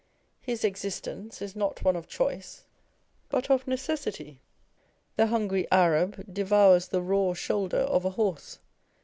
[0.39, 2.63] His existence not one of choice,
[3.29, 4.41] but of necessity.
[5.15, 8.57] The hungry Arab devours the raw shoulder of a horse.